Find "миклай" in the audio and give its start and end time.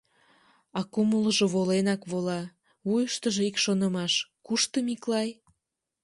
4.87-5.29